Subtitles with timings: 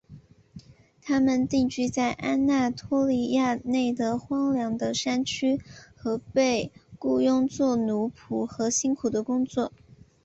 [1.03, 5.61] 他们定居在安纳托利亚内的荒凉的山区
[5.95, 9.71] 和被雇用作奴仆和辛苦的工作。